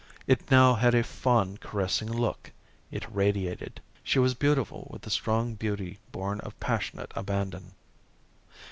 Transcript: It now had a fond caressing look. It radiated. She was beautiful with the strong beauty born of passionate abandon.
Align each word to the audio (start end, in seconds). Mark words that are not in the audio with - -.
It 0.25 0.49
now 0.49 0.73
had 0.73 0.95
a 0.95 1.03
fond 1.03 1.59
caressing 1.61 2.11
look. 2.11 2.51
It 2.89 3.05
radiated. 3.13 3.81
She 4.03 4.17
was 4.17 4.33
beautiful 4.33 4.87
with 4.89 5.03
the 5.03 5.11
strong 5.11 5.53
beauty 5.53 5.99
born 6.11 6.39
of 6.39 6.59
passionate 6.59 7.11
abandon. 7.15 7.73